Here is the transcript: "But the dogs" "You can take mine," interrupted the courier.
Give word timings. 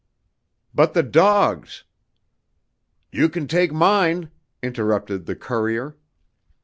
"But 0.73 0.95
the 0.95 1.03
dogs" 1.03 1.83
"You 3.11 3.29
can 3.29 3.45
take 3.47 3.71
mine," 3.71 4.31
interrupted 4.63 5.27
the 5.27 5.35
courier. 5.35 5.95